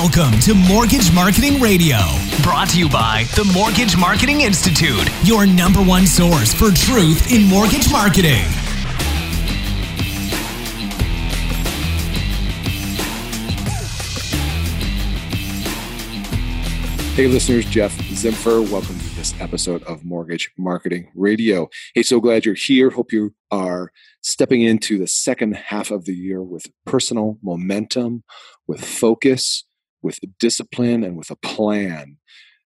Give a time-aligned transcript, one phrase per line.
[0.00, 1.96] Welcome to Mortgage Marketing Radio,
[2.44, 7.48] brought to you by the Mortgage Marketing Institute, your number one source for truth in
[7.48, 8.44] mortgage marketing.
[17.16, 18.70] Hey, listeners, Jeff Zimfer.
[18.70, 21.68] Welcome to this episode of Mortgage Marketing Radio.
[21.96, 22.90] Hey, so glad you're here.
[22.90, 23.90] Hope you are
[24.22, 28.22] stepping into the second half of the year with personal momentum,
[28.68, 29.64] with focus,
[30.02, 32.16] with discipline and with a plan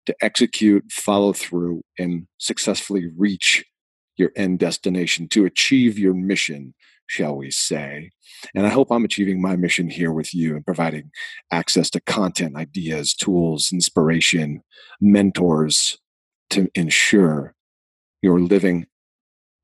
[0.07, 3.65] to execute, follow through, and successfully reach
[4.17, 6.75] your end destination, to achieve your mission,
[7.07, 8.11] shall we say.
[8.55, 11.11] And I hope I'm achieving my mission here with you and providing
[11.51, 14.63] access to content, ideas, tools, inspiration,
[15.01, 15.99] mentors
[16.51, 17.55] to ensure
[18.23, 18.87] you're living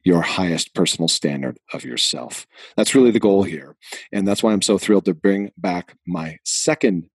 [0.05, 2.47] your highest personal standard of yourself.
[2.77, 3.75] That's really the goal here.
[4.13, 7.09] And that's why I'm so thrilled to bring back my second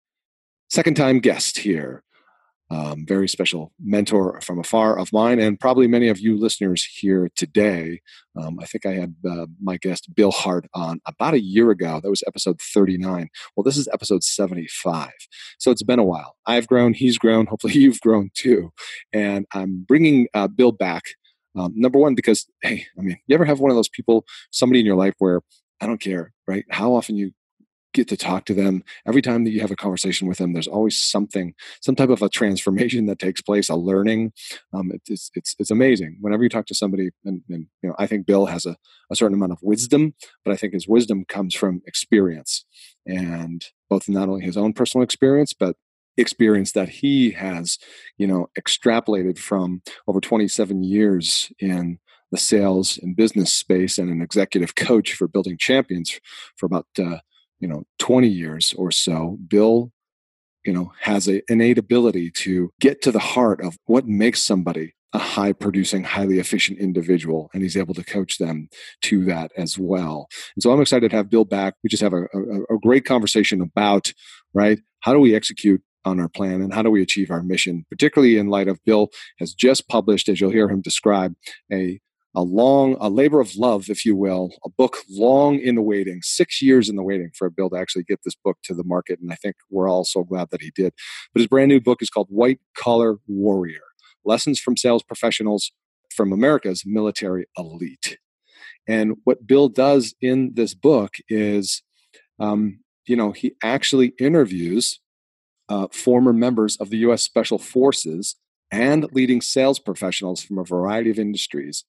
[0.68, 2.02] second time guest here.
[2.70, 7.30] Um, very special mentor from afar of mine, and probably many of you listeners here
[7.34, 8.02] today.
[8.38, 11.98] Um, I think I had uh, my guest Bill Hart on about a year ago.
[12.02, 13.30] That was episode 39.
[13.56, 15.08] Well, this is episode 75.
[15.58, 16.36] So it's been a while.
[16.44, 17.46] I've grown, he's grown.
[17.46, 18.70] Hopefully, you've grown too.
[19.14, 21.04] And I'm bringing uh, Bill back.
[21.56, 24.80] Um, number one, because, hey, I mean, you ever have one of those people, somebody
[24.80, 25.40] in your life where
[25.80, 26.66] I don't care, right?
[26.68, 27.32] How often you
[27.94, 28.82] get to talk to them.
[29.06, 32.22] Every time that you have a conversation with them there's always something some type of
[32.22, 34.32] a transformation that takes place a learning.
[34.72, 36.18] Um, it, it's, it's it's amazing.
[36.20, 38.76] Whenever you talk to somebody and, and you know i think bill has a,
[39.10, 42.64] a certain amount of wisdom but i think his wisdom comes from experience
[43.06, 45.76] and both not only his own personal experience but
[46.16, 47.78] experience that he has
[48.16, 51.98] you know extrapolated from over 27 years in
[52.30, 56.20] the sales and business space and an executive coach for building champions
[56.56, 57.18] for about uh,
[57.60, 59.92] you know 20 years or so bill
[60.64, 64.94] you know has an innate ability to get to the heart of what makes somebody
[65.14, 68.68] a high producing highly efficient individual and he's able to coach them
[69.00, 70.28] to that as well.
[70.54, 71.74] And so i'm excited to have bill back.
[71.82, 74.12] We just have a, a, a great conversation about
[74.52, 77.84] right how do we execute on our plan and how do we achieve our mission
[77.90, 79.08] particularly in light of bill
[79.38, 81.34] has just published as you'll hear him describe
[81.72, 82.00] a
[82.34, 86.20] a long, a labor of love, if you will, a book long in the waiting,
[86.22, 89.18] six years in the waiting for Bill to actually get this book to the market.
[89.20, 90.92] And I think we're all so glad that he did.
[91.32, 93.80] But his brand new book is called White Collar Warrior
[94.24, 95.72] Lessons from Sales Professionals
[96.14, 98.18] from America's Military Elite.
[98.86, 101.82] And what Bill does in this book is,
[102.38, 105.00] um, you know, he actually interviews
[105.68, 107.22] uh, former members of the U.S.
[107.22, 108.36] Special Forces
[108.70, 111.84] and leading sales professionals from a variety of industries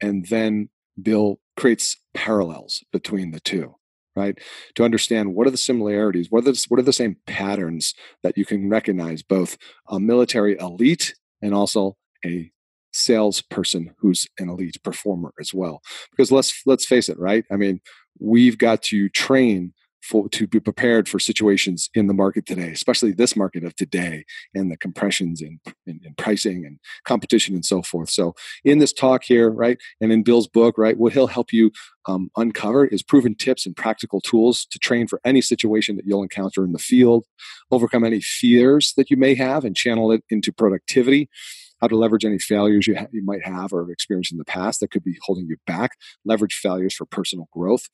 [0.00, 0.68] and then
[1.00, 3.74] Bill creates parallels between the two
[4.16, 4.38] right?
[4.74, 8.36] To understand what are the similarities what are the, what are the same patterns that
[8.36, 9.56] you can recognize both
[9.88, 12.50] a military elite and also a
[12.92, 15.80] salesperson who's an elite performer as well.
[16.10, 17.44] Because let's let's face it right?
[17.50, 17.80] I mean
[18.18, 23.12] we've got to train for, to be prepared for situations in the market today, especially
[23.12, 24.24] this market of today
[24.54, 28.10] and the compressions in, in, in, pricing and competition and so forth.
[28.10, 31.70] So, in this talk here, right, and in Bill's book, right, what he'll help you
[32.06, 36.22] um, uncover is proven tips and practical tools to train for any situation that you'll
[36.22, 37.24] encounter in the field,
[37.70, 41.28] overcome any fears that you may have, and channel it into productivity.
[41.80, 44.44] How to leverage any failures you, ha- you might have or have experienced in the
[44.44, 45.92] past that could be holding you back,
[46.24, 47.88] leverage failures for personal growth.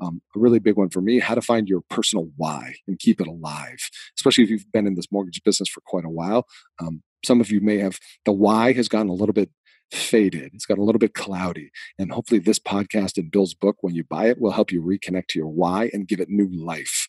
[0.00, 3.20] Um, a really big one for me how to find your personal why and keep
[3.20, 3.78] it alive,
[4.16, 6.46] especially if you've been in this mortgage business for quite a while.
[6.80, 9.50] Um, some of you may have the why has gotten a little bit
[9.90, 10.50] faded.
[10.54, 11.70] It's got a little bit cloudy.
[11.98, 15.28] And hopefully, this podcast and Bill's book, when you buy it, will help you reconnect
[15.28, 17.08] to your why and give it new life.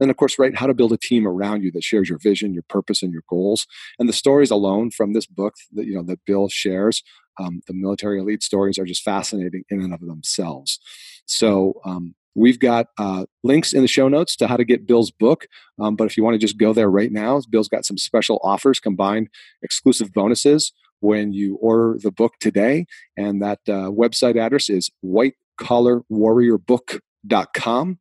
[0.00, 2.54] And of course, right, how to build a team around you that shares your vision,
[2.54, 3.66] your purpose, and your goals.
[3.98, 7.02] And the stories alone from this book that you know that Bill shares,
[7.38, 10.78] um, the military elite stories are just fascinating in and of themselves.
[11.26, 15.10] So um, We've got uh, links in the show notes to how to get Bill's
[15.10, 15.48] book.
[15.80, 18.38] Um, but if you want to just go there right now, Bill's got some special
[18.44, 19.28] offers, combined
[19.60, 22.86] exclusive bonuses when you order the book today.
[23.16, 27.98] And that uh, website address is whitecollarwarriorbook.com.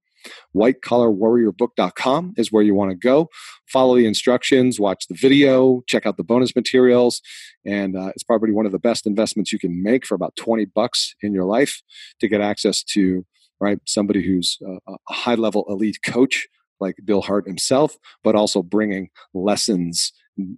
[0.56, 3.30] Whitecollarwarriorbook.com is where you want to go.
[3.68, 7.22] Follow the instructions, watch the video, check out the bonus materials,
[7.66, 10.66] and uh, it's probably one of the best investments you can make for about 20
[10.66, 11.82] bucks in your life
[12.20, 13.26] to get access to
[13.60, 16.48] right somebody who's a, a high level elite coach
[16.80, 20.12] like Bill Hart himself, but also bringing lessons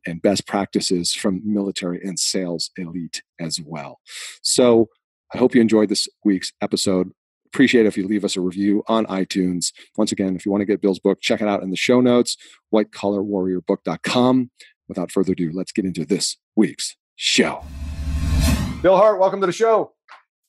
[0.05, 3.99] and best practices from military and sales elite as well.
[4.41, 4.89] So
[5.33, 7.11] I hope you enjoyed this week's episode.
[7.47, 9.71] Appreciate if you leave us a review on iTunes.
[9.97, 11.99] Once again, if you want to get Bill's book, check it out in the show
[11.99, 12.37] notes,
[12.73, 14.51] whitecollarwarriorbook.com.
[14.87, 17.63] Without further ado, let's get into this week's show.
[18.81, 19.93] Bill Hart, welcome to the show.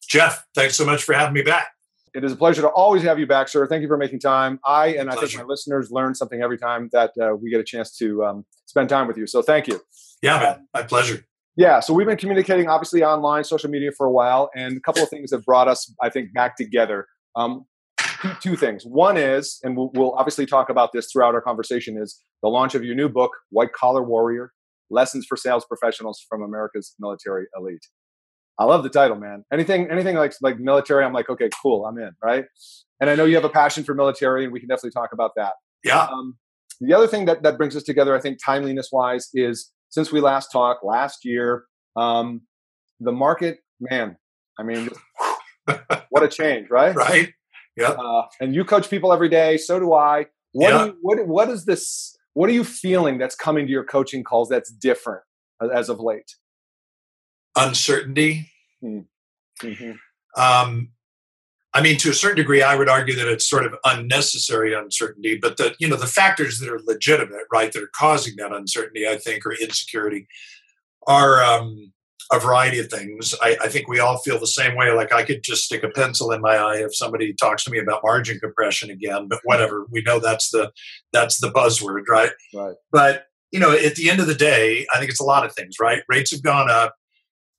[0.02, 1.68] Jeff, thanks so much for having me back.
[2.12, 3.66] It is a pleasure to always have you back, sir.
[3.66, 4.58] Thank you for making time.
[4.64, 7.64] I and I think my listeners learn something every time that uh, we get a
[7.64, 9.26] chance to um, spend time with you.
[9.26, 9.80] So thank you.
[10.22, 11.24] Yeah, man, my pleasure.
[11.56, 15.02] Yeah, so we've been communicating obviously online, social media for a while, and a couple
[15.02, 17.06] of things have brought us, I think, back together.
[17.36, 17.66] Um,
[18.22, 18.84] two, two, things.
[18.84, 22.74] One is, and we'll, we'll obviously talk about this throughout our conversation, is the launch
[22.74, 24.52] of your new book, White Collar Warrior:
[24.90, 27.86] Lessons for Sales Professionals from America's Military Elite.
[28.60, 29.42] I love the title, man.
[29.50, 32.44] Anything, anything like like military, I'm like, okay, cool, I'm in, right?
[33.00, 35.30] And I know you have a passion for military, and we can definitely talk about
[35.36, 35.54] that.
[35.82, 36.02] Yeah.
[36.02, 36.36] Um,
[36.78, 40.20] the other thing that that brings us together, I think, timeliness wise, is since we
[40.20, 41.64] last talked last year,
[41.96, 42.42] um,
[43.00, 44.18] the market, man.
[44.58, 44.90] I mean,
[46.10, 46.94] what a change, right?
[46.94, 47.32] Right.
[47.78, 47.92] Yeah.
[47.92, 49.56] Uh, and you coach people every day.
[49.56, 50.26] So do I.
[50.52, 50.78] What yeah.
[50.78, 52.14] do you, what what is this?
[52.34, 55.22] What are you feeling that's coming to your coaching calls that's different
[55.74, 56.34] as of late?
[57.56, 58.50] Uncertainty.
[58.80, 59.00] Hmm.
[59.62, 60.40] Mm-hmm.
[60.40, 60.90] Um,
[61.72, 65.38] I mean, to a certain degree, I would argue that it's sort of unnecessary uncertainty,
[65.40, 69.06] but the you know the factors that are legitimate, right, that are causing that uncertainty,
[69.06, 70.26] I think, or insecurity,
[71.06, 71.92] are um,
[72.32, 73.34] a variety of things.
[73.40, 74.90] I, I, think we all feel the same way.
[74.92, 77.78] Like I could just stick a pencil in my eye if somebody talks to me
[77.78, 79.86] about margin compression again, but whatever.
[79.90, 80.72] We know that's the
[81.12, 82.32] that's the buzzword, right?
[82.52, 82.74] Right.
[82.90, 85.54] But you know, at the end of the day, I think it's a lot of
[85.54, 86.02] things, right?
[86.08, 86.94] Rates have gone up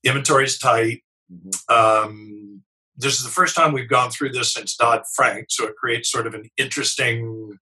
[0.03, 1.01] inventory is tight.
[1.31, 1.73] Mm-hmm.
[1.73, 2.63] Um,
[2.97, 6.11] this is the first time we've gone through this since Dodd Frank, so it creates
[6.11, 7.57] sort of an interesting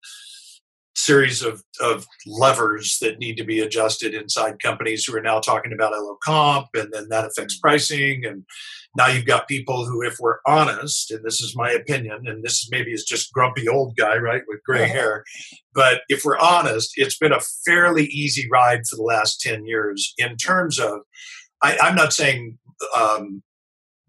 [0.95, 5.71] series of, of levers that need to be adjusted inside companies who are now talking
[5.71, 7.67] about LO comp, and then that affects mm-hmm.
[7.67, 8.25] pricing.
[8.25, 8.43] And
[8.97, 12.67] now you've got people who, if we're honest, and this is my opinion, and this
[12.71, 15.23] maybe is just grumpy old guy, right, with gray hair,
[15.73, 20.13] but if we're honest, it's been a fairly easy ride for the last 10 years
[20.17, 21.01] in terms of
[21.63, 22.57] I, am not saying
[22.95, 23.41] um,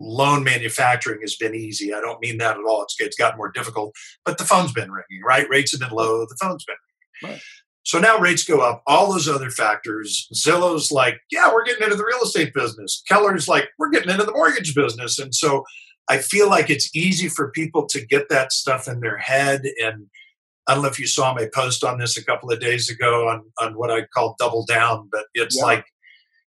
[0.00, 1.92] loan manufacturing has been easy.
[1.92, 2.82] I don't mean that at all.
[2.82, 5.48] It's, it's gotten more difficult, but the phone's been ringing, right?
[5.48, 6.26] Rates have been low.
[6.26, 6.76] The phone's been
[7.22, 7.34] ringing.
[7.36, 7.42] Right.
[7.88, 10.28] So now rates go up, all those other factors.
[10.34, 13.02] Zillow's like, yeah, we're getting into the real estate business.
[13.08, 15.19] Keller's like, we're getting into the mortgage business.
[15.19, 15.64] And so
[16.06, 19.62] I feel like it's easy for people to get that stuff in their head.
[19.82, 20.06] And
[20.67, 23.26] I don't know if you saw my post on this a couple of days ago
[23.26, 25.64] on, on what I call double down, but it's yeah.
[25.64, 25.86] like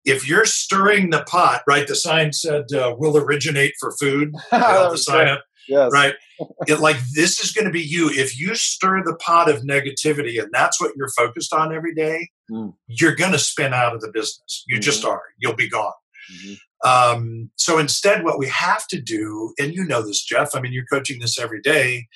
[0.05, 1.87] if you're stirring the pot, right?
[1.87, 5.91] The sign said uh, "will originate for food." the sign up, yes.
[5.93, 6.15] right?
[6.67, 8.11] it, like this is going to be you.
[8.11, 12.29] If you stir the pot of negativity, and that's what you're focused on every day,
[12.51, 12.75] mm.
[12.87, 14.65] you're going to spin out of the business.
[14.67, 14.83] You mm-hmm.
[14.83, 15.23] just are.
[15.39, 15.93] You'll be gone.
[16.33, 16.55] Mm-hmm.
[16.85, 20.55] Um, so instead, what we have to do, and you know this, Jeff.
[20.55, 22.07] I mean, you're coaching this every day.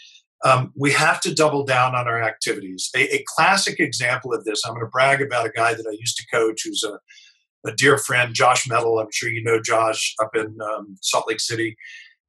[0.45, 2.91] Um, we have to double down on our activities.
[2.95, 5.97] A, a classic example of this, I'm going to brag about a guy that I
[5.99, 6.99] used to coach who's a
[7.65, 8.99] a dear friend, Josh Mettle.
[8.99, 11.77] I'm sure you know Josh up in um, Salt Lake City.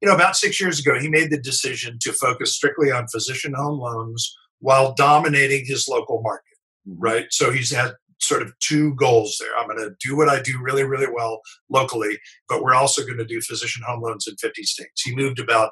[0.00, 3.54] You know, about six years ago, he made the decision to focus strictly on physician
[3.54, 6.56] home loans while dominating his local market,
[6.88, 7.00] mm-hmm.
[7.00, 7.26] right?
[7.30, 9.56] So he's had sort of two goals there.
[9.56, 12.18] I'm going to do what I do really, really well locally,
[12.48, 15.02] but we're also going to do physician home loans in 50 states.
[15.02, 15.70] He moved about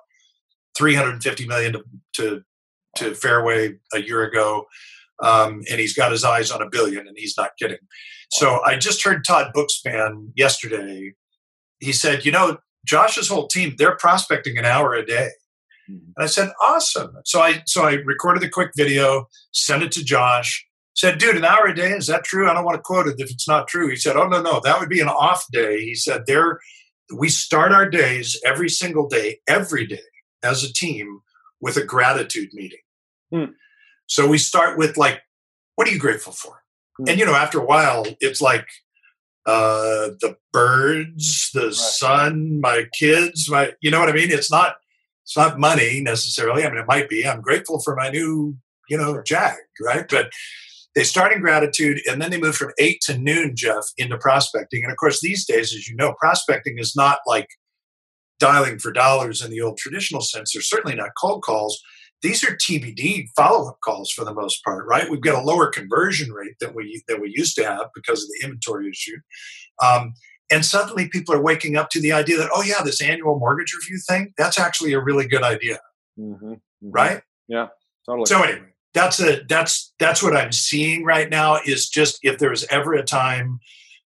[0.78, 1.82] 350 million to,
[2.14, 2.42] to,
[2.96, 4.66] to Fairway a year ago
[5.22, 7.78] um, and he's got his eyes on a billion, and he's not kidding.
[8.38, 11.14] So I just heard Todd Bookspan yesterday.
[11.80, 15.30] He said, you know, Josh's whole team, they're prospecting an hour a day.
[15.90, 16.10] Mm-hmm.
[16.16, 17.16] And I said, awesome.
[17.24, 21.44] So I so I recorded a quick video, sent it to Josh, said, dude, an
[21.44, 22.48] hour a day, is that true?
[22.48, 23.88] I don't want to quote it if it's not true.
[23.88, 25.80] He said, Oh no, no, that would be an off day.
[25.80, 26.60] He said, there
[27.14, 30.00] we start our days every single day, every day
[30.42, 31.20] as a team
[31.60, 32.80] with a gratitude meeting.
[33.32, 33.52] Hmm.
[34.06, 35.20] So we start with like,
[35.76, 36.62] what are you grateful for?
[36.98, 38.66] And you know, after a while, it's like
[39.46, 41.72] uh, the birds, the right.
[41.72, 44.30] sun, my kids, my you know what I mean?
[44.30, 44.76] It's not
[45.24, 46.64] it's not money necessarily.
[46.64, 47.26] I mean, it might be.
[47.26, 48.56] I'm grateful for my new,
[48.88, 50.06] you know, Jag, right?
[50.08, 50.30] But
[50.94, 54.82] they start in gratitude and then they move from eight to noon, Jeff, into prospecting.
[54.82, 57.48] And of course, these days, as you know, prospecting is not like
[58.38, 60.52] dialing for dollars in the old traditional sense.
[60.52, 61.80] They're certainly not cold calls
[62.22, 65.10] these are TBD follow-up calls for the most part, right?
[65.10, 68.28] We've got a lower conversion rate than we than we used to have because of
[68.28, 69.16] the inventory issue.
[69.84, 70.14] Um,
[70.50, 73.74] and suddenly people are waking up to the idea that, oh yeah, this annual mortgage
[73.74, 75.78] review thing, that's actually a really good idea.
[76.18, 76.90] Mm-hmm, mm-hmm.
[76.90, 77.20] Right?
[77.48, 77.68] Yeah,
[78.06, 78.26] totally.
[78.26, 78.62] So anyway,
[78.94, 82.94] that's a that's that's what I'm seeing right now is just if there was ever
[82.94, 83.60] a time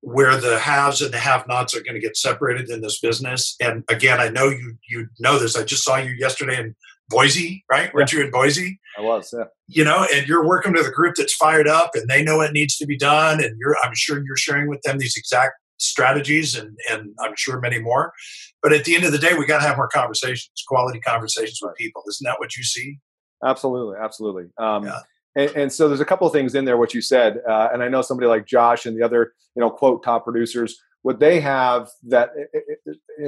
[0.01, 3.55] where the haves and the have-nots are going to get separated in this business.
[3.59, 5.55] And again, I know you you know this.
[5.55, 6.75] I just saw you yesterday in
[7.09, 7.93] Boise, right?
[7.93, 8.79] Weren't you in Boise?
[8.97, 9.45] I was, yeah.
[9.67, 12.51] You know, and you're working with a group that's fired up and they know what
[12.51, 13.43] needs to be done.
[13.43, 17.59] And you're I'm sure you're sharing with them these exact strategies and and I'm sure
[17.59, 18.13] many more.
[18.61, 21.59] But at the end of the day, we got to have more conversations, quality conversations
[21.61, 22.03] with people.
[22.09, 22.99] Isn't that what you see?
[23.43, 24.45] Absolutely, absolutely.
[24.57, 24.99] Um, yeah.
[25.35, 27.83] and, and, so there's a couple of things in there what you said, uh, and
[27.83, 30.79] I know somebody like Josh and the other, you know, quote top producers.
[31.03, 32.31] What they have that,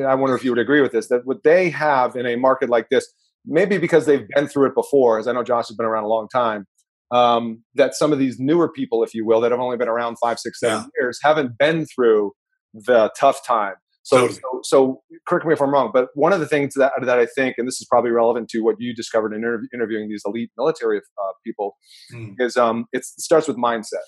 [0.05, 2.69] I wonder if you would agree with this, that what they have in a market
[2.69, 3.13] like this,
[3.49, 6.07] maybe because they've been through it before, as I know Josh has been around a
[6.07, 6.65] long time,
[7.11, 10.17] um, that some of these newer people, if you will, that have only been around
[10.21, 11.03] five, six, seven yeah.
[11.03, 12.33] years, haven't been through
[12.73, 13.75] the tough time.
[14.03, 14.39] So, totally.
[14.39, 17.25] so, so, correct me if I'm wrong, but one of the things that, that I
[17.25, 20.51] think, and this is probably relevant to what you discovered in interv- interviewing these elite
[20.57, 21.77] military uh, people,
[22.13, 22.33] mm.
[22.39, 24.05] is um, it starts with mindset.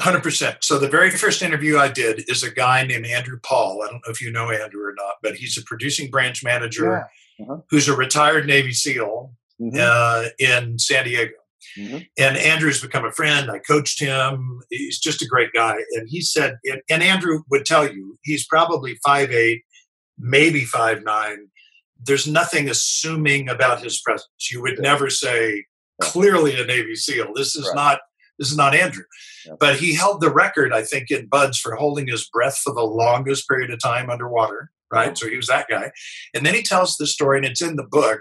[0.00, 0.56] 100%.
[0.62, 3.80] So the very first interview I did is a guy named Andrew Paul.
[3.82, 6.84] I don't know if you know Andrew or not, but he's a producing branch manager
[6.84, 7.02] yeah.
[7.40, 7.58] Uh-huh.
[7.70, 9.76] who's a retired Navy SEAL mm-hmm.
[9.80, 11.32] uh, in San Diego.
[11.78, 11.98] Mm-hmm.
[12.18, 13.50] And Andrew's become a friend.
[13.50, 14.60] I coached him.
[14.70, 15.76] He's just a great guy.
[15.92, 19.62] And he said, and Andrew would tell you, he's probably five eight,
[20.18, 21.48] maybe five nine.
[22.00, 24.28] There's nothing assuming about his presence.
[24.50, 24.82] You would yeah.
[24.82, 25.64] never say,
[26.00, 27.32] clearly a Navy SEAL.
[27.34, 27.76] This is right.
[27.76, 28.00] not
[28.38, 29.04] this is not Andrew.
[29.60, 32.82] But he held the record, I think, in BUD/S for holding his breath for the
[32.82, 35.16] longest period of time underwater, right?
[35.16, 35.90] So he was that guy.
[36.34, 38.20] And then he tells the story, and it's in the book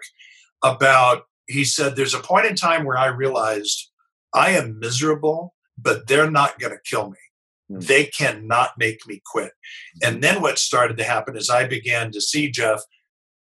[0.64, 3.90] about he said, There's a point in time where I realized
[4.34, 7.18] I am miserable, but they're not going to kill me.
[7.72, 7.86] Mm-hmm.
[7.86, 9.52] They cannot make me quit.
[10.04, 12.82] And then what started to happen is I began to see Jeff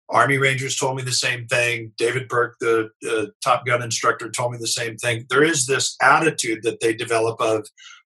[0.09, 1.93] Army Rangers told me the same thing.
[1.99, 5.27] David Burke, the uh, Top Gun instructor, told me the same thing.
[5.29, 7.67] There is this attitude that they develop of,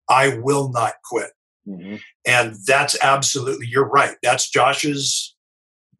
[0.10, 1.32] I will not quit.
[1.68, 1.96] Mm-hmm.
[2.26, 4.18] And that's absolutely, you're right.
[4.22, 5.36] That's Josh's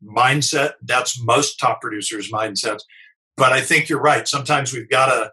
[0.04, 0.74] mindset.
[0.84, 2.82] That's most top producers' mindsets.
[3.38, 4.28] But I think you're right.
[4.28, 5.32] Sometimes we've got to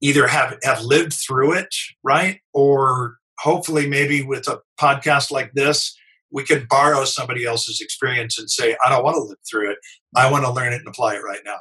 [0.00, 2.40] either have, have lived through it, right?
[2.54, 5.96] Or hopefully, maybe with a podcast like this,
[6.30, 9.78] we can borrow somebody else's experience and say, I don't want to live through it.
[10.14, 11.58] I want to learn it and apply it right now.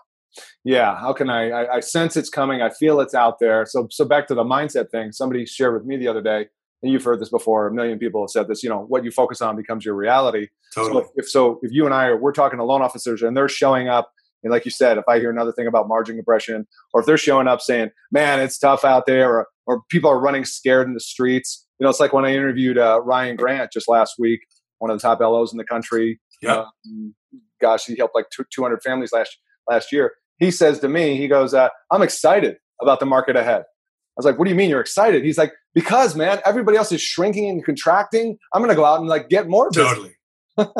[0.64, 1.76] Yeah, how can I, I?
[1.76, 2.62] I sense it's coming.
[2.62, 3.66] I feel it's out there.
[3.66, 5.12] So, so back to the mindset thing.
[5.12, 6.48] Somebody shared with me the other day,
[6.86, 7.68] and you've heard this before.
[7.68, 8.62] A million people have said this.
[8.62, 10.50] You know, what you focus on becomes your reality.
[10.74, 10.94] Totally.
[10.94, 13.36] So if, if so, if you and I are we're talking to loan officers and
[13.36, 14.12] they're showing up,
[14.44, 17.18] and like you said, if I hear another thing about margin compression, or if they're
[17.18, 20.94] showing up saying, "Man, it's tough out there," or or people are running scared in
[20.94, 21.66] the streets.
[21.80, 24.42] You know, it's like when I interviewed uh, Ryan Grant just last week
[24.78, 26.20] one of the top LOs in the country.
[26.42, 26.66] Yeah.
[26.86, 27.16] Um,
[27.62, 29.38] gosh, he helped like 200 families last
[29.68, 30.14] last year.
[30.38, 33.64] He says to me, he goes, uh, "I'm excited about the market ahead."
[34.18, 36.92] I was like, "What do you mean you're excited?" He's like, "Because man, everybody else
[36.92, 38.38] is shrinking and contracting.
[38.54, 40.16] I'm going to go out and like get more business." Totally.
[40.58, 40.72] so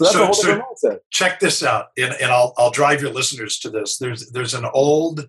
[0.00, 0.98] that's so, a whole so mindset.
[1.10, 3.98] Check this out, and, and I'll I'll drive your listeners to this.
[3.98, 5.28] There's there's an old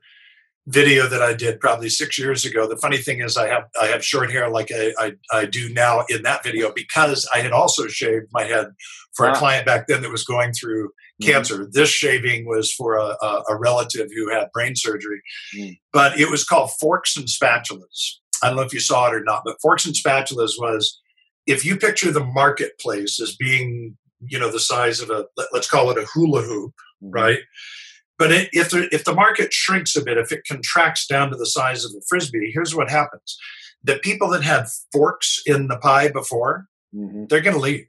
[0.67, 2.67] video that I did probably six years ago.
[2.67, 5.72] The funny thing is, I have I have short hair like I, I, I do
[5.74, 8.67] now in that video because I had also shaved my head
[9.15, 9.34] for wow.
[9.34, 11.31] a client back then that was going through mm-hmm.
[11.31, 11.67] cancer.
[11.72, 15.22] This shaving was for a, a, a relative who had brain surgery,
[15.55, 15.74] mm-hmm.
[15.93, 18.15] but it was called Forks and Spatulas.
[18.41, 21.00] I don't know if you saw it or not, but Forks and Spatulas was
[21.45, 25.91] if you picture the marketplace as being you know the size of a let's call
[25.91, 27.12] it a hula hoop, mm-hmm.
[27.12, 27.39] right?
[28.17, 31.36] But it, if the, if the market shrinks a bit, if it contracts down to
[31.36, 33.38] the size of a frisbee, here's what happens:
[33.84, 37.25] the people that had forks in the pie before, mm-hmm.
[37.29, 37.88] they're going to leave.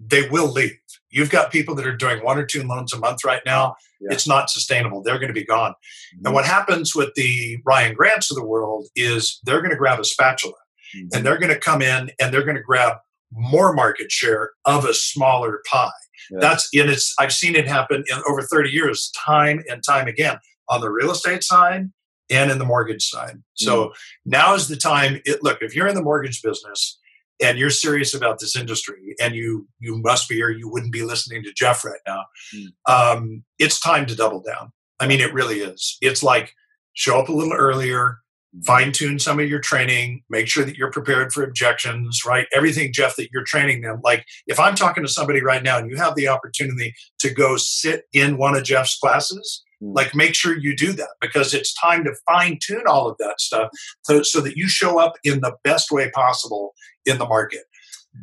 [0.00, 0.76] They will leave.
[1.10, 3.76] You've got people that are doing one or two loans a month right now.
[4.00, 4.12] Yeah.
[4.12, 5.02] It's not sustainable.
[5.02, 5.70] They're going to be gone.
[5.70, 6.26] Mm-hmm.
[6.26, 10.00] And what happens with the Ryan Grants of the world is they're going to grab
[10.00, 10.54] a spatula
[10.94, 11.08] mm-hmm.
[11.12, 12.96] and they're going to come in and they're going to grab
[13.32, 15.90] more market share of a smaller pie.
[16.30, 16.38] Yeah.
[16.40, 20.38] That's and its I've seen it happen in over 30 years, time and time again,
[20.68, 21.90] on the real estate side
[22.30, 23.42] and in the mortgage side.
[23.54, 23.92] So mm.
[24.24, 25.20] now is the time.
[25.24, 26.98] It, look, if you're in the mortgage business
[27.42, 31.02] and you're serious about this industry, and you you must be, or you wouldn't be
[31.02, 32.24] listening to Jeff right now.
[32.54, 32.66] Mm.
[32.88, 34.72] Um, it's time to double down.
[35.00, 35.98] I mean, it really is.
[36.00, 36.52] It's like
[36.94, 38.18] show up a little earlier,
[38.62, 42.46] fine tune some of your training, make sure that you're prepared for objections, right?
[42.54, 44.00] Everything, Jeff, that you're training them.
[44.04, 47.56] Like if I'm talking to somebody right now and you have the opportunity to go
[47.56, 49.92] sit in one of Jeff's classes, hmm.
[49.92, 53.40] like make sure you do that because it's time to fine tune all of that
[53.40, 53.70] stuff
[54.02, 57.62] so, so that you show up in the best way possible in the market.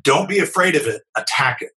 [0.03, 1.71] Don't be afraid of it, attack it.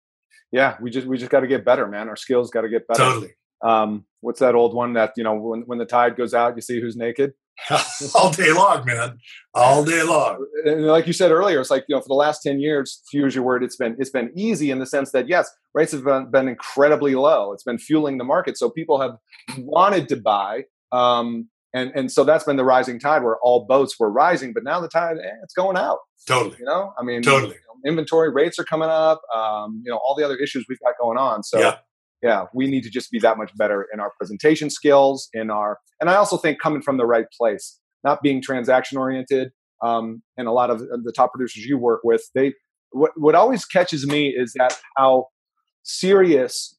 [0.51, 2.07] Yeah, we just we just got to get better, man.
[2.07, 3.00] Our skills got to get better.
[3.00, 3.31] Totally.
[3.63, 6.62] Um, what's that old one that you know when when the tide goes out, you
[6.62, 7.33] see who's naked.
[8.15, 9.17] all day long, man,
[9.53, 10.45] all day long.
[10.65, 13.17] And like you said earlier, it's like you know for the last ten years, to
[13.17, 16.03] use your word, it's been it's been easy in the sense that yes, rates have
[16.03, 17.53] been, been incredibly low.
[17.53, 19.17] It's been fueling the market, so people have
[19.57, 20.63] wanted to buy.
[20.91, 24.63] Um, and and so that's been the rising tide where all boats were rising, but
[24.63, 26.00] now the tide eh, it's going out.
[26.27, 26.57] Totally.
[26.60, 27.53] You know, I mean, totally.
[27.53, 29.22] You know, inventory rates are coming up.
[29.36, 31.43] Um, you know, all the other issues we've got going on.
[31.43, 31.60] So.
[31.60, 31.77] Yeah
[32.24, 35.80] yeah, we need to just be that much better in our presentation skills, in our,
[36.00, 39.51] and I also think coming from the right place, not being transaction oriented.
[39.84, 42.53] Um, and a lot of the top producers you work with, they,
[42.92, 45.27] what, what always catches me is that how
[45.84, 46.77] serious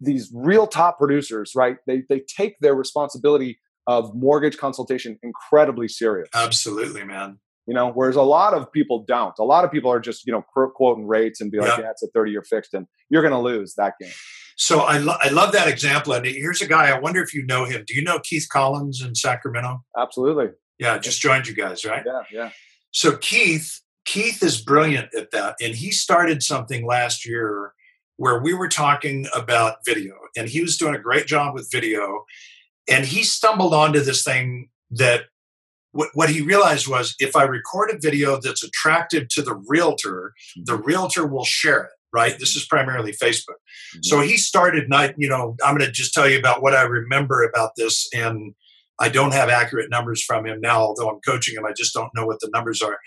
[0.00, 1.78] these real top producers, right?
[1.88, 6.28] They, they take their responsibility of mortgage consultation incredibly serious.
[6.32, 7.38] Absolutely, man.
[7.66, 9.34] You know, whereas a lot of people don't.
[9.40, 10.44] A lot of people are just, you know,
[10.76, 13.40] quoting rates and be like, yeah, it's a 30 year fixed and you're going to
[13.40, 14.12] lose that game.
[14.56, 16.14] So I, lo- I love that example.
[16.14, 17.84] And here's a guy, I wonder if you know him.
[17.86, 19.84] Do you know Keith Collins in Sacramento?
[19.96, 20.48] Absolutely.
[20.78, 22.02] Yeah, just joined you guys, right?
[22.04, 22.50] Yeah, yeah.
[22.90, 25.56] So Keith, Keith is brilliant at that.
[25.60, 27.74] And he started something last year
[28.16, 30.14] where we were talking about video.
[30.36, 32.24] And he was doing a great job with video.
[32.88, 35.24] And he stumbled onto this thing that
[35.92, 40.32] what, what he realized was if I record a video that's attractive to the realtor,
[40.56, 40.82] the mm-hmm.
[40.82, 42.38] realtor will share it right?
[42.38, 43.60] This is primarily Facebook.
[43.60, 44.00] Mm-hmm.
[44.04, 46.82] So he started night, you know, I'm going to just tell you about what I
[46.82, 48.08] remember about this.
[48.14, 48.54] And
[48.98, 51.66] I don't have accurate numbers from him now, although I'm coaching him.
[51.66, 52.98] I just don't know what the numbers are.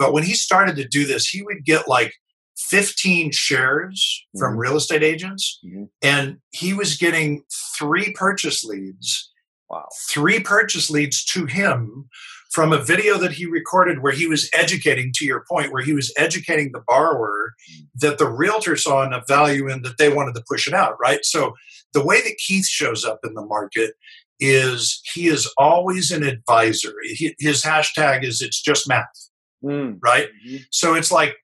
[0.00, 2.12] But when he started to do this, he would get like
[2.58, 4.60] 15 shares from mm-hmm.
[4.60, 5.84] real estate agents, mm-hmm.
[6.02, 7.42] and he was getting
[7.78, 9.30] three purchase leads.
[9.70, 9.86] Wow.
[10.10, 12.08] Three purchase leads to him
[12.56, 15.92] from a video that he recorded where he was educating, to your point, where he
[15.92, 17.52] was educating the borrower
[17.96, 21.22] that the realtor saw enough value in that they wanted to push it out, right?
[21.22, 21.52] So
[21.92, 23.92] the way that Keith shows up in the market
[24.40, 26.94] is he is always an advisor.
[27.38, 29.04] his hashtag is it's just math,
[29.62, 29.98] mm.
[30.02, 30.28] right?
[30.48, 30.62] Mm-hmm.
[30.70, 31.36] So it's like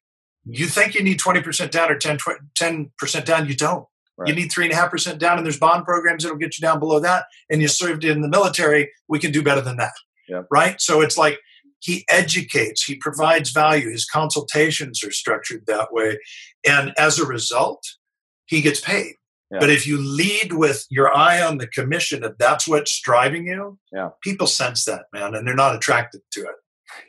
[0.46, 2.16] you think you need 20% down or 10,
[2.58, 3.84] 10% down, you don't.
[4.16, 4.30] Right.
[4.30, 6.62] You need three and a half percent down, and there's bond programs that'll get you
[6.62, 7.26] down below that.
[7.50, 9.92] And you served in the military, we can do better than that.
[10.32, 10.42] Yeah.
[10.50, 10.80] Right.
[10.80, 11.38] So it's like
[11.80, 13.90] he educates, he provides value.
[13.90, 16.18] His consultations are structured that way.
[16.66, 17.84] And as a result,
[18.46, 19.14] he gets paid.
[19.50, 19.58] Yeah.
[19.60, 23.78] But if you lead with your eye on the commission, if that's what's driving you,
[23.92, 24.10] yeah.
[24.22, 26.54] people sense that, man, and they're not attracted to it.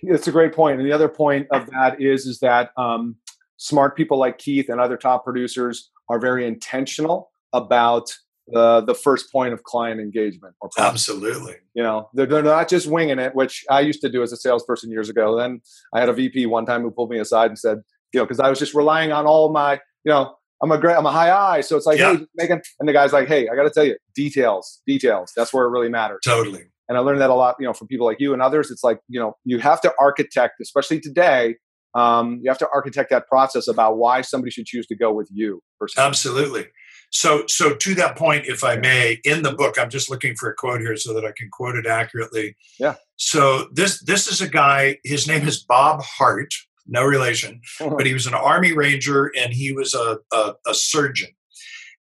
[0.02, 0.80] It's a great point.
[0.80, 3.16] And the other point of that is, is that um,
[3.58, 8.14] smart people like Keith and other top producers are very intentional about
[8.48, 11.56] the the first point of client engagement or absolutely.
[11.74, 14.38] You know they're, they're not just winging it which i used to do as a
[14.38, 15.38] salesperson years ago.
[15.38, 15.62] Then
[15.94, 17.80] i had a vp one time who pulled me aside and said
[18.14, 20.98] you know because i was just relying on all my you know i'm a great
[20.98, 22.18] i'm a high I so it's like yeah.
[22.18, 25.66] hey megan and the guy's like hey i gotta tell you details details that's where
[25.66, 26.20] it really matters.
[26.24, 26.64] Totally.
[26.90, 28.72] And i learned that a lot you know from people like you and others.
[28.72, 31.56] It's like you know you have to architect especially today
[31.96, 35.30] um, you have to architect that process about why somebody should choose to go with
[35.32, 36.08] you personally.
[36.08, 36.66] absolutely
[37.14, 40.50] so, so to that point, if I may, in the book, I'm just looking for
[40.50, 42.56] a quote here so that I can quote it accurately.
[42.80, 42.96] Yeah.
[43.18, 44.98] So this this is a guy.
[45.04, 46.52] His name is Bob Hart.
[46.88, 47.96] No relation, uh-huh.
[47.96, 51.30] but he was an Army Ranger and he was a, a, a surgeon.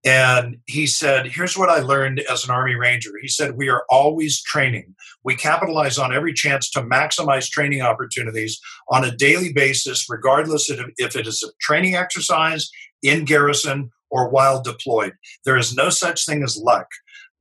[0.06, 3.12] And he said, Here's what I learned as an Army Ranger.
[3.19, 4.95] He said, We are always training.
[5.24, 10.80] We capitalize on every chance to maximize training opportunities on a daily basis, regardless of
[10.98, 12.69] if it is a training exercise
[13.02, 15.13] in garrison or while deployed.
[15.45, 16.88] There is no such thing as luck.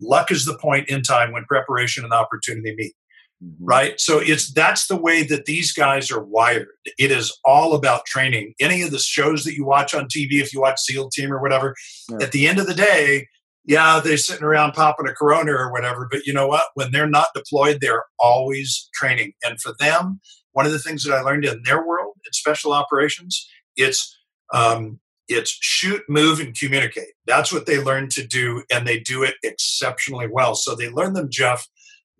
[0.00, 2.94] luck is the point in time when preparation and opportunity meet.
[3.42, 3.64] Mm-hmm.
[3.64, 4.00] Right.
[4.00, 6.66] So it's that's the way that these guys are wired.
[6.98, 8.54] It is all about training.
[8.58, 11.40] Any of the shows that you watch on TV, if you watch SEAL Team or
[11.40, 11.76] whatever,
[12.10, 12.18] yeah.
[12.20, 13.28] at the end of the day,
[13.64, 16.08] yeah, they're sitting around popping a Corona or whatever.
[16.10, 16.64] But you know what?
[16.74, 19.34] When they're not deployed, they're always training.
[19.44, 20.20] And for them,
[20.52, 24.16] one of the things that I learned in their world in special operations, it's
[24.52, 27.12] um, it's shoot, move, and communicate.
[27.26, 30.54] That's what they learn to do, and they do it exceptionally well.
[30.54, 31.66] So they learn them, Jeff,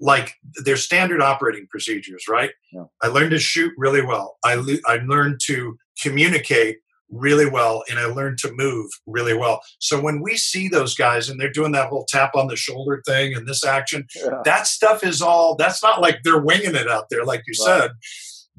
[0.00, 2.50] like their standard operating procedures, right?
[2.72, 2.84] Yeah.
[3.02, 4.36] I learned to shoot really well.
[4.44, 6.78] I, le- I learned to communicate
[7.10, 9.60] really well and I learned to move really well.
[9.78, 13.02] So when we see those guys and they're doing that whole tap on the shoulder
[13.06, 14.42] thing and this action, yeah.
[14.44, 17.80] that stuff is all that's not like they're winging it out there like you right.
[17.80, 17.90] said.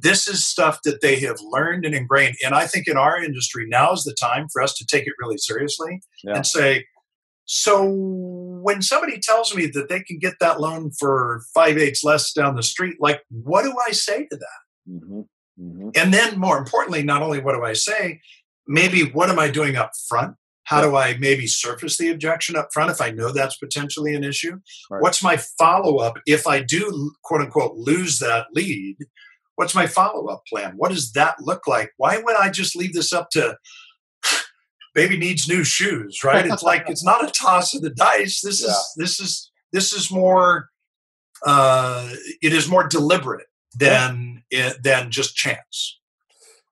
[0.02, 2.36] This is stuff that they have learned and ingrained.
[2.44, 5.14] And I think in our industry now is the time for us to take it
[5.20, 6.36] really seriously yeah.
[6.36, 6.86] and say,
[7.46, 7.84] so
[8.62, 12.56] when somebody tells me that they can get that loan for five eighths less down
[12.56, 14.92] the street, like what do I say to that?
[14.92, 15.22] Mm-hmm.
[15.60, 15.90] Mm-hmm.
[15.96, 18.22] And then more importantly, not only what do I say,
[18.68, 20.36] maybe what am I doing up front?
[20.64, 24.24] How do I maybe surface the objection up front if I know that's potentially an
[24.24, 24.60] issue?
[24.92, 25.02] Right.
[25.02, 28.98] What's my follow up if I do quote unquote lose that lead?
[29.60, 30.76] What's my follow up plan?
[30.78, 31.92] What does that look like?
[31.98, 33.58] Why would I just leave this up to
[34.96, 36.46] baby needs new shoes, right?
[36.46, 38.40] It's like it's not a toss of the dice.
[38.40, 38.70] This yeah.
[38.70, 40.70] is this is this is more
[41.46, 42.10] uh,
[42.42, 44.72] it is more deliberate than yeah.
[44.82, 46.00] than just chance.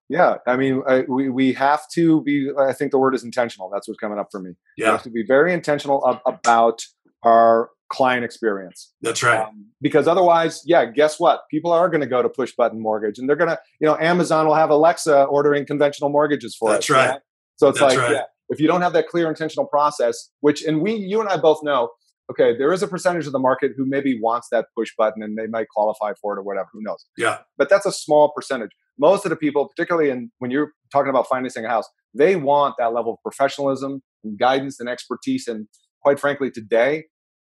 [0.07, 2.51] Yeah, I mean, I, we we have to be.
[2.57, 3.69] I think the word is intentional.
[3.69, 4.51] That's what's coming up for me.
[4.77, 6.85] Yeah, we have to be very intentional ab- about
[7.23, 8.93] our client experience.
[9.01, 9.47] That's right.
[9.47, 11.41] Um, because otherwise, yeah, guess what?
[11.49, 13.97] People are going to go to push button mortgage, and they're going to, you know,
[13.97, 16.95] Amazon will have Alexa ordering conventional mortgages for That's us.
[16.95, 17.11] That's right.
[17.13, 17.21] Right?
[17.55, 18.11] So it's That's like, right.
[18.13, 21.37] yeah, if you don't have that clear intentional process, which, and we, you and I
[21.37, 21.89] both know,
[22.29, 25.37] okay, there is a percentage of the market who maybe wants that push button and
[25.37, 26.67] they might qualify for it or whatever.
[26.73, 27.05] Who knows?
[27.17, 27.39] Yeah.
[27.57, 28.71] But that's a small percentage.
[28.99, 32.75] Most of the people, particularly in when you're talking about financing a house, they want
[32.79, 35.47] that level of professionalism and guidance and expertise.
[35.47, 35.67] And
[36.07, 37.03] quite frankly, today,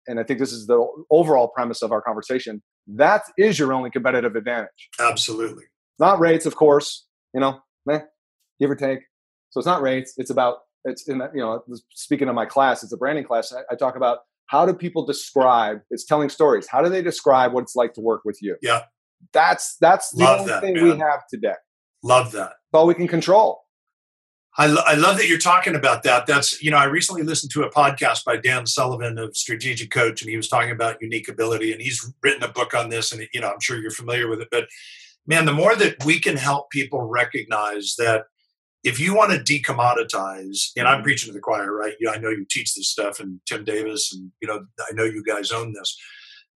[0.07, 3.91] and I think this is the overall premise of our conversation, that is your only
[3.91, 4.89] competitive advantage.
[4.99, 5.65] Absolutely.
[5.99, 8.01] Not rates, of course, you know, eh,
[8.59, 9.01] give or take.
[9.51, 10.15] So it's not rates.
[10.17, 13.53] It's about it's in you know speaking of my class, it's a branding class.
[13.53, 17.53] I, I talk about how do people describe it's telling stories how do they describe
[17.53, 18.81] what it's like to work with you yeah
[19.35, 20.85] that's that's the love only that, thing man.
[20.85, 21.53] we have today
[22.03, 23.61] love that all we can control
[24.61, 26.27] I, lo- I love that you're talking about that.
[26.27, 30.21] That's, you know, I recently listened to a podcast by Dan Sullivan of Strategic Coach,
[30.21, 31.73] and he was talking about unique ability.
[31.73, 34.41] And he's written a book on this, and, you know, I'm sure you're familiar with
[34.41, 34.49] it.
[34.51, 34.67] But
[35.29, 38.25] man, the more that we can help people recognize that
[38.83, 41.05] if you want to decommoditize, and I'm mm-hmm.
[41.05, 41.95] preaching to the choir, right?
[42.01, 45.05] Yeah, I know you teach this stuff, and Tim Davis, and you know, I know
[45.05, 45.97] you guys own this.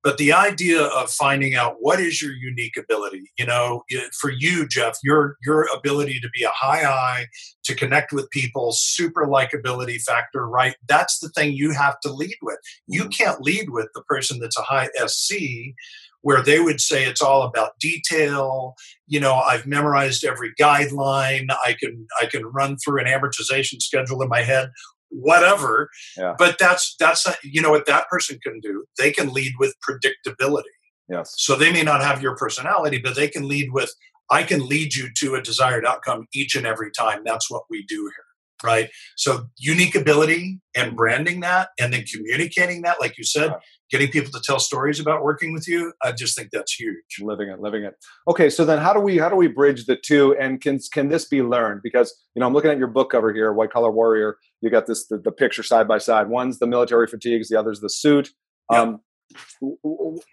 [0.03, 3.85] But the idea of finding out what is your unique ability, you know,
[4.21, 7.27] for you, Jeff, your your ability to be a high I,
[7.65, 10.75] to connect with people, super likability factor, right?
[10.89, 12.59] That's the thing you have to lead with.
[12.89, 13.11] You mm-hmm.
[13.11, 15.75] can't lead with the person that's a high SC
[16.23, 18.75] where they would say it's all about detail
[19.07, 24.23] you know i've memorized every guideline i can i can run through an amortization schedule
[24.23, 24.71] in my head
[25.13, 26.35] whatever yeah.
[26.39, 28.85] but that's that's you know what that person can do?
[28.99, 30.63] They can lead with predictability.
[31.09, 31.35] Yes.
[31.37, 33.93] So they may not have your personality but they can lead with
[34.31, 37.23] i can lead you to a desired outcome each and every time.
[37.25, 38.25] That's what we do here.
[38.65, 38.91] Right?
[39.17, 43.53] So unique ability and branding that and then communicating that, like you said,
[43.93, 46.97] getting people to tell stories about working with you, I just think that's huge.
[47.21, 47.95] Living it, living it.
[48.27, 51.09] Okay, so then how do we how do we bridge the two and can can
[51.09, 51.83] this be learned?
[51.85, 54.37] Because you know, I'm looking at your book cover here, White Collar Warrior.
[54.63, 56.29] You got this the, the picture side by side.
[56.29, 58.31] One's the military fatigues, the other's the suit.
[58.73, 58.81] Yep.
[58.81, 59.01] Um,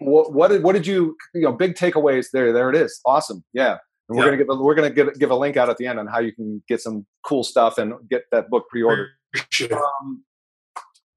[0.00, 3.42] what, what did what did you you know big takeaways there there it is awesome
[3.54, 3.78] yeah
[4.10, 4.46] and we're yep.
[4.46, 6.32] gonna give we're gonna give, give a link out at the end on how you
[6.32, 9.10] can get some cool stuff and get that book pre-ordered.
[9.72, 10.24] Um,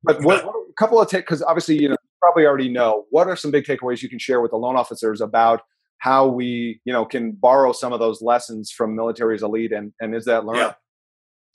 [0.03, 3.27] but what, what, a couple of take because obviously you know probably already know what
[3.27, 5.61] are some big takeaways you can share with the loan officers about
[5.97, 10.15] how we you know can borrow some of those lessons from military's elite and and
[10.15, 10.75] is that learned?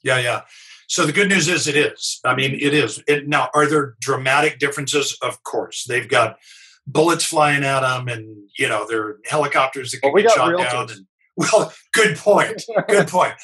[0.02, 0.40] Yeah, yeah, yeah.
[0.88, 2.20] So the good news is it is.
[2.24, 3.02] I mean, it is.
[3.07, 5.16] It, now, are there dramatic differences?
[5.22, 6.38] Of course, they've got
[6.87, 10.57] bullets flying at them, and you know, there are helicopters that can well, get shot
[10.57, 10.90] down.
[10.90, 12.62] And, well, good point.
[12.88, 13.35] Good point.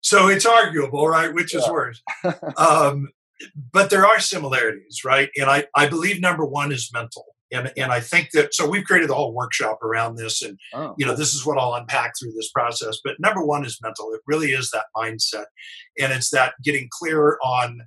[0.00, 1.32] So it's arguable, right?
[1.32, 2.02] Which is worse.
[2.56, 3.08] Um,
[3.72, 5.30] but there are similarities, right?
[5.36, 7.24] And I, I believe number one is mental.
[7.52, 10.94] And, and I think that so we've created a whole workshop around this, and oh,
[10.96, 12.98] you know this is what I'll unpack through this process.
[13.04, 14.10] But number one is mental.
[14.14, 15.44] It really is that mindset,
[16.00, 17.82] and it's that getting clearer on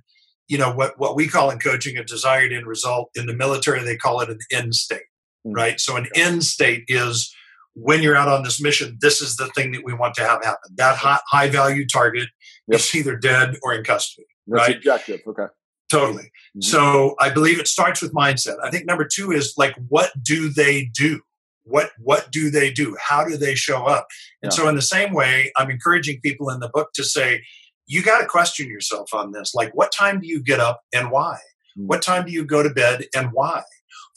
[0.48, 3.82] you know what what we call in coaching a desired end result in the military
[3.82, 4.98] they call it an end state
[5.46, 5.52] mm-hmm.
[5.52, 7.34] right so an end state is
[7.74, 10.42] when you're out on this mission this is the thing that we want to have
[10.44, 12.28] happen that high, high value target
[12.68, 12.80] yep.
[12.80, 14.76] is either dead or in custody That's right?
[14.76, 15.46] objective okay.
[15.90, 16.24] Totally.
[16.24, 16.62] Mm-hmm.
[16.62, 18.56] so i believe it starts with mindset.
[18.62, 21.20] I think number two is like what do they do?
[21.64, 22.96] What what do they do?
[23.00, 24.06] How do they show up?
[24.42, 24.56] And yeah.
[24.56, 27.42] so in the same way i'm encouraging people in the book to say
[27.86, 29.54] you got to question yourself on this.
[29.54, 31.38] Like what time do you get up and why?
[31.78, 31.88] Mm-hmm.
[31.88, 33.62] what time do you go to bed and why?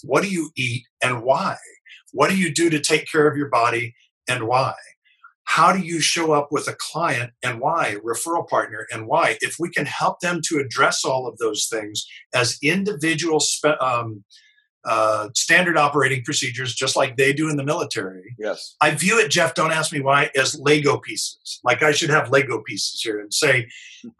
[0.03, 1.57] What do you eat and why?
[2.13, 3.93] What do you do to take care of your body
[4.27, 4.73] and why
[5.49, 9.55] how do you show up with a client and why referral partner and why if
[9.59, 14.23] we can help them to address all of those things as individual spe- um,
[14.85, 18.35] uh, standard operating procedures, just like they do in the military.
[18.37, 18.75] Yes.
[18.79, 21.59] I view it, Jeff, don't ask me why, as Lego pieces.
[21.63, 23.67] Like I should have Lego pieces here and say,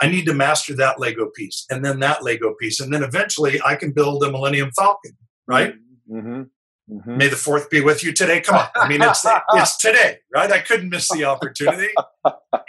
[0.01, 2.79] I need to master that Lego piece and then that Lego piece.
[2.79, 5.15] And then eventually I can build a Millennium Falcon,
[5.47, 5.75] right?
[6.11, 6.43] Mm-hmm.
[6.89, 7.17] Mm-hmm.
[7.17, 8.41] May the fourth be with you today.
[8.41, 8.67] Come on.
[8.75, 10.51] I mean, it's, it's today, right?
[10.51, 11.89] I couldn't miss the opportunity.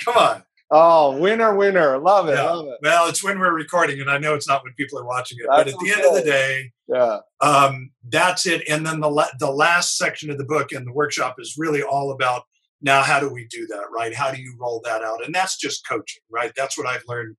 [0.05, 0.43] Come on.
[0.73, 1.99] Oh, winner, winner.
[1.99, 2.35] Love it.
[2.35, 2.51] Yeah.
[2.51, 2.79] Love it.
[2.83, 5.47] Well, it's when we're recording, and I know it's not when people are watching it.
[5.51, 8.69] That's but at the end of the day, yeah, um, that's it.
[8.69, 11.83] And then the la- the last section of the book and the workshop is really
[11.83, 12.45] all about
[12.81, 14.15] now how do we do that, right?
[14.15, 15.25] How do you roll that out?
[15.25, 16.53] And that's just coaching, right?
[16.57, 17.37] That's what I've learned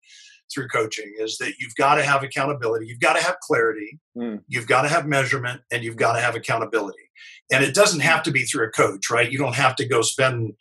[0.54, 4.42] through coaching is that you've got to have accountability, you've got to have clarity, mm.
[4.48, 7.10] you've got to have measurement, and you've got to have accountability.
[7.52, 9.32] And it doesn't have to be through a coach, right?
[9.32, 10.54] You don't have to go spend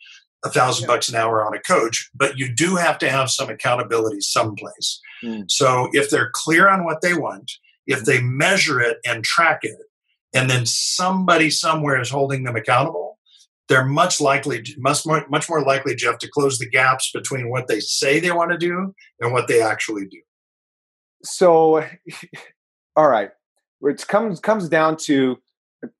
[0.43, 3.49] a thousand bucks an hour on a coach, but you do have to have some
[3.49, 4.99] accountability someplace.
[5.23, 5.49] Mm.
[5.49, 7.51] So if they're clear on what they want,
[7.87, 8.05] if hmm.
[8.05, 9.77] they measure it and track it,
[10.33, 13.10] and then somebody somewhere is holding them accountable,
[13.71, 17.67] they're much likely, much more, much more likely, Jeff, to close the gaps between what
[17.67, 20.19] they say they want to do and what they actually do.
[21.23, 21.87] So,
[22.97, 23.31] all right,
[23.81, 25.37] it comes comes down to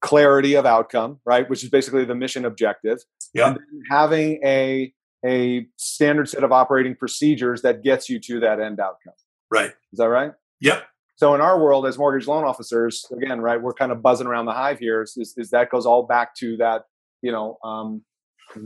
[0.02, 1.50] clarity of outcome, right?
[1.50, 3.00] Which is basically the mission objective.
[3.34, 3.56] Yeah.
[3.90, 4.94] having a
[5.26, 9.14] a standard set of operating procedures that gets you to that end outcome.
[9.50, 9.72] Right.
[9.94, 10.34] Is that right?
[10.60, 10.84] Yep.
[11.16, 14.48] So in our world as mortgage loan officers, again, right, we're kind of buzzing around
[14.48, 15.04] the hive here.
[15.04, 16.86] Is, is, is that goes all back to that,
[17.22, 18.04] you know, um,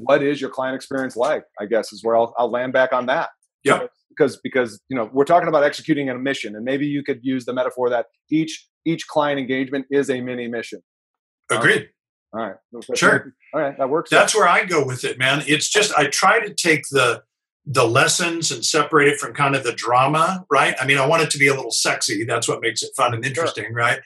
[0.04, 1.44] what is your client experience like?
[1.60, 3.30] I guess is where I'll, I'll land back on that.
[3.64, 3.84] Yeah.
[4.10, 7.46] Because because you know we're talking about executing a mission, and maybe you could use
[7.46, 10.82] the metaphor that each each client engagement is a mini mission.
[11.52, 11.90] Agreed.
[12.34, 12.56] All right.
[12.96, 13.34] Sure.
[13.54, 13.78] All right.
[13.78, 14.10] That works.
[14.10, 15.44] That's where I go with it, man.
[15.48, 17.24] It's just I try to take the
[17.66, 20.76] the lessons and separate it from kind of the drama, right?
[20.80, 22.24] I mean, I want it to be a little sexy.
[22.24, 23.74] That's what makes it fun and interesting, sure.
[23.74, 24.00] right?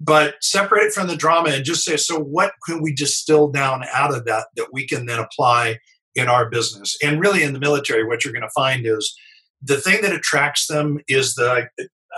[0.00, 3.84] But separate it from the drama and just say, so what can we distill down
[3.92, 5.78] out of that that we can then apply
[6.14, 6.96] in our business?
[7.02, 9.14] And really in the military, what you're going to find is
[9.62, 11.68] the thing that attracts them is the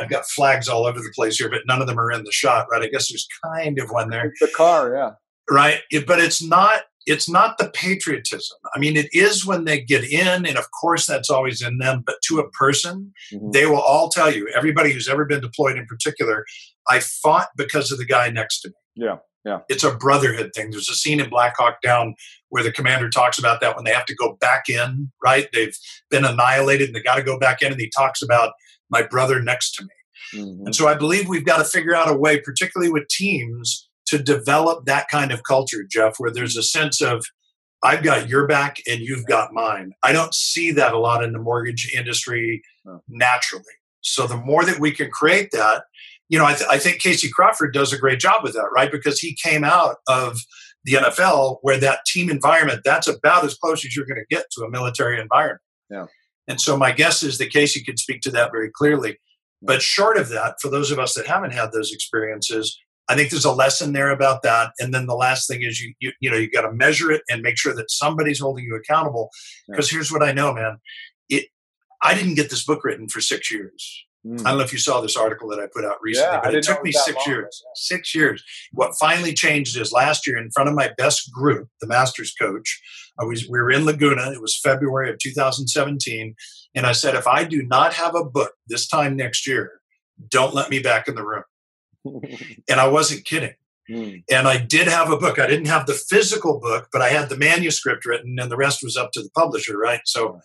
[0.01, 2.33] I've got flags all over the place here, but none of them are in the
[2.33, 2.83] shot, right?
[2.83, 4.33] I guess there's kind of one there.
[4.40, 5.11] The car, yeah.
[5.51, 5.81] Right.
[5.90, 8.57] It, but it's not it's not the patriotism.
[8.75, 12.05] I mean, it is when they get in, and of course that's always in them,
[12.07, 13.51] but to a person, mm-hmm.
[13.51, 16.45] they will all tell you, everybody who's ever been deployed in particular,
[16.88, 18.75] I fought because of the guy next to me.
[19.07, 19.16] Yeah.
[19.45, 19.61] Yeah.
[19.68, 20.71] It's a brotherhood thing.
[20.71, 22.14] There's a scene in Black Hawk Down
[22.51, 25.49] where the commander talks about that when they have to go back in, right?
[25.53, 25.77] They've
[26.11, 27.73] been annihilated and they got to go back in.
[27.73, 28.53] And he talks about
[28.88, 29.90] my brother next to me.
[30.40, 30.66] Mm-hmm.
[30.66, 34.18] And so I believe we've got to figure out a way, particularly with teams, to
[34.18, 37.25] develop that kind of culture, Jeff, where there's a sense of,
[37.83, 39.92] I've got your back and you've got mine.
[40.05, 42.62] I don't see that a lot in the mortgage industry
[43.09, 43.64] naturally.
[44.03, 45.83] So the more that we can create that,
[46.33, 48.90] you know, I, th- I think Casey Crawford does a great job with that, right?
[48.90, 50.38] Because he came out of
[50.83, 54.47] the NFL where that team environment, that's about as close as you're going to get
[54.53, 55.61] to a military environment.
[55.90, 56.07] Yeah.
[56.49, 59.18] And so my guess is that Casey could speak to that very clearly.
[59.61, 63.29] But short of that, for those of us that haven't had those experiences, I think
[63.29, 64.73] there's a lesson there about that.
[64.79, 67.23] And then the last thing is you you, you know you got to measure it
[67.29, 69.29] and make sure that somebody's holding you accountable.
[69.68, 69.97] Because yeah.
[69.97, 70.79] here's what I know, man.
[71.29, 71.49] It
[72.03, 74.07] I didn't get this book written for six years.
[74.27, 74.41] Mm.
[74.41, 76.55] I don't know if you saw this article that I put out recently, yeah, but
[76.55, 77.63] it took me six years.
[77.65, 77.71] Yeah.
[77.75, 78.45] Six years.
[78.73, 82.81] What finally changed is last year, in front of my best group, the Masters coach,
[83.19, 84.31] I was we were in Laguna.
[84.31, 86.35] It was February of 2017,
[86.75, 89.81] and I said, if I do not have a book this time next year,
[90.29, 91.45] don't let me back in the room.
[92.69, 93.55] and I wasn't kidding.
[93.91, 94.23] Mm.
[94.31, 95.39] And I did have a book.
[95.39, 98.83] I didn't have the physical book, but I had the manuscript written, and the rest
[98.83, 100.01] was up to the publisher, right?
[100.05, 100.41] So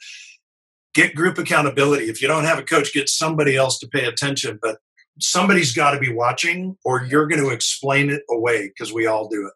[0.97, 2.09] get group accountability.
[2.09, 4.59] If you don't have a coach, get somebody else to pay attention.
[4.61, 4.79] But
[5.19, 9.29] somebody's got to be watching, or you're going to explain it away because we all
[9.29, 9.53] do it.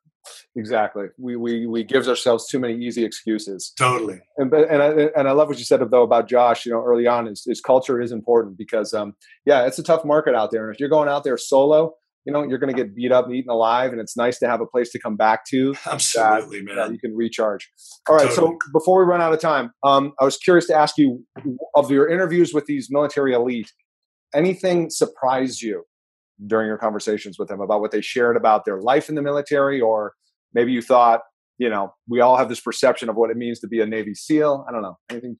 [0.56, 1.08] Exactly.
[1.17, 3.73] We we we gives ourselves too many easy excuses.
[3.77, 4.19] Totally.
[4.38, 6.65] And and I, and I love what you said though about Josh.
[6.65, 10.06] You know, early on, is, is culture is important because um yeah, it's a tough
[10.06, 11.95] market out there, and if you're going out there solo,
[12.26, 14.48] you know, you're going to get beat up, and eaten alive, and it's nice to
[14.48, 15.74] have a place to come back to.
[15.86, 16.76] Absolutely, that, man.
[16.76, 17.70] That you can recharge.
[18.08, 18.30] All right.
[18.30, 18.52] Totally.
[18.52, 21.26] So before we run out of time, um, I was curious to ask you
[21.76, 23.72] of your interviews with these military elite,
[24.36, 25.84] anything surprised you
[26.46, 29.82] during your conversations with them about what they shared about their life in the military,
[29.82, 30.14] or
[30.54, 31.22] maybe you thought,
[31.58, 34.14] you know, we all have this perception of what it means to be a Navy
[34.14, 34.66] SEAL.
[34.68, 34.98] I don't know.
[35.10, 35.38] Anything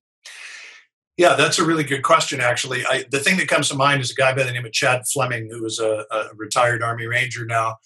[1.18, 2.86] yeah, that's a really good question, actually.
[2.86, 5.04] I, the thing that comes to mind is a guy by the name of Chad
[5.12, 7.78] Fleming, who is a, a retired Army Ranger now,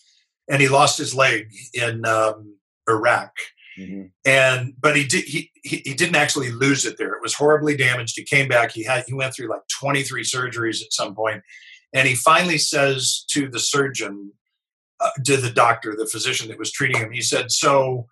[0.49, 2.55] and he lost his leg in um,
[2.87, 3.31] Iraq.
[3.77, 4.03] Mm-hmm.
[4.25, 7.13] And but he did he, he he didn't actually lose it there.
[7.13, 8.13] It was horribly damaged.
[8.15, 8.71] He came back.
[8.71, 11.43] He had he went through like 23 surgeries at some point,
[11.93, 14.31] and he finally says to the surgeon,
[15.01, 18.07] uh, to the doctor, the physician that was treating him, he said, "So,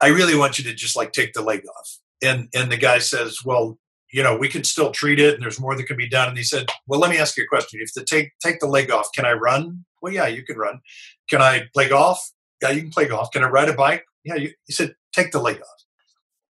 [0.00, 2.98] I really want you to just like take the leg off." And and the guy
[2.98, 3.80] says, "Well,
[4.12, 6.28] you know, we can still treat it and there's more that can be done.
[6.28, 7.80] And he said, Well, let me ask you a question.
[7.82, 9.84] If to take take the leg off, can I run?
[10.00, 10.80] Well, yeah, you can run.
[11.28, 12.30] Can I play golf?
[12.62, 13.30] Yeah, you can play golf.
[13.32, 14.04] Can I ride a bike?
[14.24, 15.84] Yeah, you, he said, take the leg off.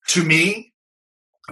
[0.09, 0.73] To me,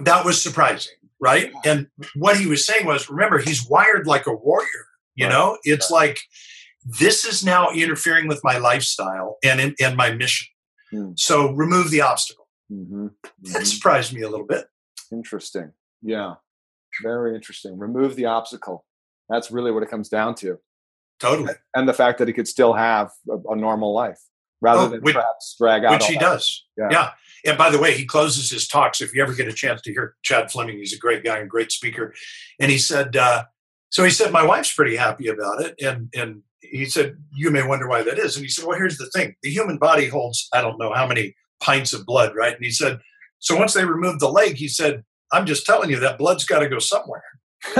[0.01, 1.51] that was surprising, right?
[1.65, 4.67] And what he was saying was, remember, he's wired like a warrior.
[5.15, 5.31] You right.
[5.31, 6.07] know, it's right.
[6.07, 6.19] like
[6.85, 10.47] this is now interfering with my lifestyle and and my mission.
[10.91, 11.11] Hmm.
[11.15, 12.47] So remove the obstacle.
[12.71, 13.05] Mm-hmm.
[13.05, 13.51] Mm-hmm.
[13.53, 14.65] That surprised me a little bit.
[15.11, 15.71] Interesting.
[16.03, 16.35] Yeah,
[17.01, 17.79] very interesting.
[17.79, 18.85] Remove the obstacle.
[19.29, 20.59] That's really what it comes down to.
[21.19, 21.53] Totally.
[21.73, 24.19] And the fact that he could still have a, a normal life
[24.61, 25.93] rather oh, than which, perhaps drag out.
[25.93, 26.21] Which he that.
[26.21, 26.65] does.
[26.77, 26.87] Yeah.
[26.91, 27.11] yeah.
[27.45, 29.01] And by the way, he closes his talks.
[29.01, 31.49] If you ever get a chance to hear Chad Fleming, he's a great guy and
[31.49, 32.13] great speaker.
[32.59, 33.43] And he said, uh,
[33.89, 35.75] so he said, my wife's pretty happy about it.
[35.81, 38.35] And, and he said, you may wonder why that is.
[38.35, 39.35] And he said, well, here's the thing.
[39.43, 42.55] The human body holds, I don't know how many pints of blood, right?
[42.55, 42.99] And he said,
[43.39, 46.59] so once they removed the leg, he said, I'm just telling you that blood's got
[46.59, 47.23] to go somewhere.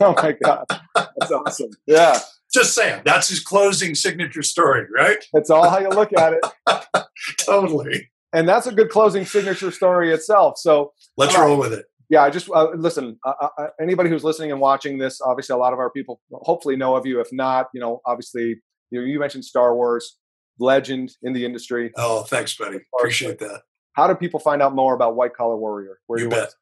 [0.00, 1.70] oh my god, that's awesome!
[1.86, 2.18] Yeah,
[2.52, 3.02] just saying.
[3.04, 5.22] That's his closing signature story, right?
[5.32, 6.44] That's all how you look at it.
[7.44, 8.10] totally.
[8.32, 10.58] And that's a good closing signature story itself.
[10.58, 11.86] So let's roll with it.
[12.10, 13.18] Yeah, I just uh, listen.
[13.24, 16.76] Uh, uh, anybody who's listening and watching this, obviously, a lot of our people hopefully
[16.76, 17.20] know of you.
[17.20, 20.16] If not, you know, obviously, you, know, you mentioned Star Wars,
[20.58, 21.92] legend in the industry.
[21.96, 22.78] Oh, thanks, buddy.
[22.98, 23.62] Appreciate that.
[23.98, 25.98] How do people find out more about White Collar Warrior?
[26.06, 26.54] Where you, bet.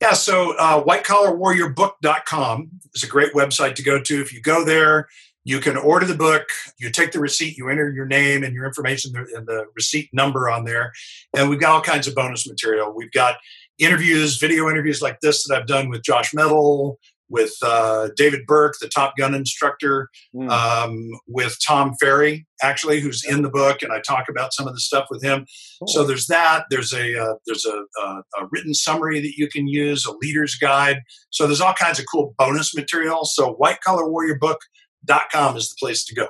[0.00, 4.22] Yeah, so uh, whitecollarwarriorbook.com is a great website to go to.
[4.22, 5.08] If you go there,
[5.44, 8.64] you can order the book, you take the receipt, you enter your name and your
[8.64, 10.94] information and the receipt number on there.
[11.36, 12.94] And we've got all kinds of bonus material.
[12.96, 13.36] We've got
[13.78, 16.98] interviews, video interviews like this that I've done with Josh Mettle,
[17.28, 20.50] with uh, David Berke, the Top Gun instructor, mm.
[20.50, 24.74] um, with Tom Ferry, actually, who's in the book, and I talk about some of
[24.74, 25.46] the stuff with him.
[25.80, 25.88] Cool.
[25.88, 26.64] So there's that.
[26.70, 30.54] There's a uh, there's a, a, a, written summary that you can use, a leader's
[30.56, 31.00] guide.
[31.30, 33.24] So there's all kinds of cool bonus material.
[33.24, 36.28] So whitecollarwarriorbook.com is the place to go.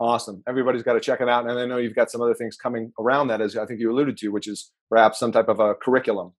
[0.00, 0.44] Awesome.
[0.46, 1.48] Everybody's got to check it out.
[1.48, 3.90] And I know you've got some other things coming around that, as I think you
[3.90, 6.34] alluded to, which is perhaps some type of a curriculum.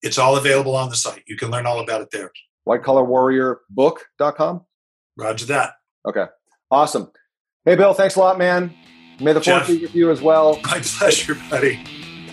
[0.00, 1.22] It's all available on the site.
[1.26, 2.30] You can learn all about it there
[2.66, 4.64] whitecollarwarriorbook.com.
[5.16, 5.74] Roger that.
[6.06, 6.24] Okay.
[6.70, 7.10] Awesome.
[7.64, 8.74] Hey, Bill, thanks a lot, man.
[9.20, 10.58] May the fourth be with you as well.
[10.64, 11.80] My pleasure, buddy.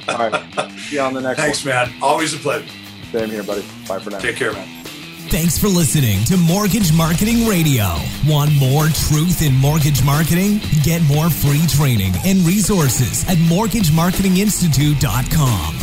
[0.07, 0.71] All right.
[0.77, 1.45] See you on the next one.
[1.45, 1.75] Thanks, one.
[1.75, 1.93] man.
[2.01, 2.67] Always a pleasure.
[3.11, 3.63] Same here, buddy.
[3.87, 4.19] Bye for now.
[4.19, 4.67] Take care, man.
[5.29, 7.95] Thanks for listening to Mortgage Marketing Radio.
[8.27, 10.59] Want more truth in mortgage marketing?
[10.83, 15.82] Get more free training and resources at mortgagemarketinginstitute.com.